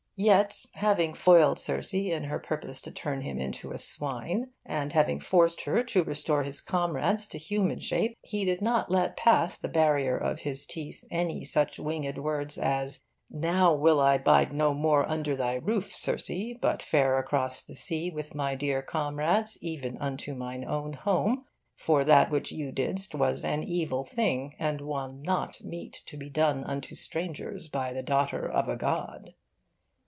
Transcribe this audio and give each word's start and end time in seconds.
Yet, 0.17 0.67
having 0.73 1.15
foiled 1.15 1.57
Circe 1.57 1.95
in 1.95 2.25
her 2.25 2.37
purpose 2.37 2.79
to 2.81 2.91
turn 2.91 3.21
him 3.21 3.39
into 3.39 3.71
a 3.71 3.79
swine, 3.79 4.51
and 4.63 4.93
having 4.93 5.19
forced 5.19 5.61
her 5.61 5.83
to 5.85 6.03
restore 6.03 6.43
his 6.43 6.61
comrades 6.61 7.25
to 7.27 7.39
human 7.39 7.79
shape, 7.79 8.15
he 8.21 8.45
did 8.45 8.61
not 8.61 8.91
let 8.91 9.17
pass 9.17 9.57
the 9.57 9.67
barrier 9.67 10.15
of 10.15 10.41
his 10.41 10.67
teeth 10.67 11.07
any 11.09 11.43
such 11.43 11.79
winged 11.79 12.19
words 12.19 12.59
as 12.59 13.03
'Now 13.31 13.73
will 13.73 13.99
I 13.99 14.19
bide 14.19 14.53
no 14.53 14.75
more 14.75 15.09
under 15.09 15.35
thy 15.35 15.55
roof, 15.55 15.91
Circe, 15.95 16.29
but 16.59 16.83
fare 16.83 17.17
across 17.17 17.63
the 17.63 17.73
sea 17.73 18.11
with 18.11 18.35
my 18.35 18.53
dear 18.53 18.83
comrades, 18.83 19.57
even 19.59 19.97
unto 19.97 20.35
mine 20.35 20.63
own 20.63 20.93
home, 20.93 21.45
for 21.75 22.03
that 22.03 22.29
which 22.29 22.51
thou 22.55 22.69
didst 22.71 23.15
was 23.15 23.43
an 23.43 23.63
evil 23.63 24.03
thing, 24.03 24.55
and 24.59 24.81
one 24.81 25.23
not 25.23 25.63
meet 25.63 26.03
to 26.05 26.15
be 26.15 26.29
done 26.29 26.63
unto 26.63 26.93
strangers 26.93 27.67
by 27.69 27.91
the 27.91 28.03
daughter 28.03 28.47
of 28.47 28.67
a 28.69 28.77
god. 28.77 29.33